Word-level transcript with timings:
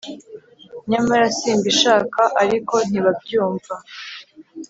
nyamara 0.89 1.25
simbishaka 1.37 2.21
ariko 2.43 2.75
ntibabyumva! 2.89 3.73